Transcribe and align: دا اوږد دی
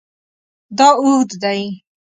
دا 0.77 0.87
اوږد 1.01 1.31
دی 1.41 1.59